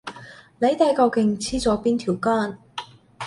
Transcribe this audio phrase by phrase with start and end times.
[0.57, 2.57] 你哋究竟黐咗邊條筋？